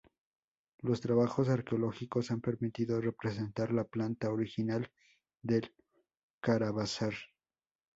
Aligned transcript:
Los 0.79 0.99
trabajos 0.99 1.47
arqueológicos 1.47 2.31
han 2.31 2.41
permitido 2.41 2.99
representar 3.01 3.71
la 3.71 3.83
planta 3.83 4.31
original 4.31 4.91
del 5.43 5.75
caravasar. 6.39 7.13